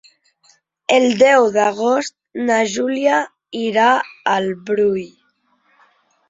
[0.93, 2.15] El deu d'agost
[2.47, 3.19] na Júlia
[3.61, 3.91] irà
[4.37, 4.99] al Brull.